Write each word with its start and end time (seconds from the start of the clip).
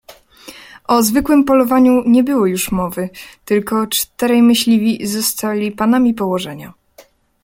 "O 0.87 1.03
zwykłem 1.03 1.43
polowaniu 1.43 2.09
nie 2.09 2.23
było 2.23 2.45
już 2.45 2.71
mowy, 2.71 3.09
tylko 3.45 3.87
czterej 3.87 4.41
myśliwi 4.41 5.07
zostali 5.07 5.71
panami 5.71 6.13
położenia." 6.13 6.73